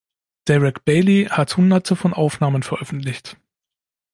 [0.47, 3.37] Derek Bailey hat Hunderte von Aufnahmen veröffentlicht.